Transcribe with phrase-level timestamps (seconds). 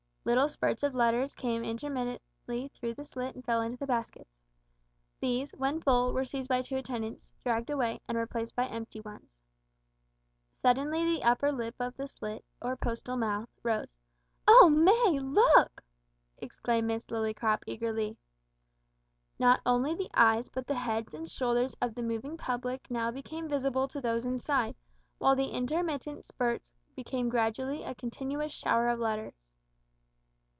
[0.23, 4.39] Little spurts of letters came intermittently through the slit and fell into the baskets.
[5.19, 9.41] These, when full, were seized by two attendants, dragged away, and replaced by empty ones.
[10.61, 13.97] Suddenly the upper lip of the slit, or postal mouth, rose.
[14.47, 15.83] "Oh, May, look!"
[16.37, 18.15] exclaimed Miss Lillycrop eagerly.
[19.39, 23.49] Not only the eyes but the heads and shoulders of the moving public now became
[23.49, 24.75] visible to those inside,
[25.17, 29.33] while the intermittent spurts became gradually a continuous shower of letters.